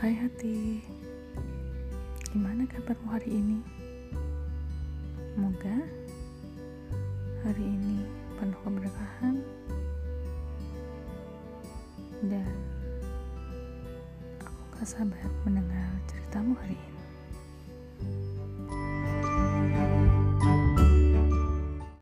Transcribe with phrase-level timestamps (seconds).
[0.00, 0.80] Hai hati,
[2.32, 3.60] gimana kabarmu hari ini?
[5.36, 5.76] Semoga
[7.44, 8.08] hari ini
[8.40, 9.44] penuh keberkahan
[12.32, 12.48] dan
[14.40, 16.89] aku gak sabar mendengar ceritamu hari ini.